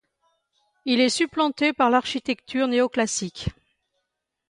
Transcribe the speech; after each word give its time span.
Il 0.85 0.99
est 0.99 1.09
supplanté 1.09 1.73
par 1.73 1.91
l’architecture 1.91 2.65
néoclassique. 2.67 3.49